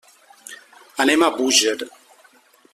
Anem 1.05 1.27
a 1.27 1.29
Búger. 1.37 1.77